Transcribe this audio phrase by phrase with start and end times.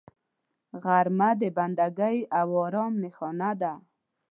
[0.83, 3.73] غرمه د بندګۍ او آرام نښانه ده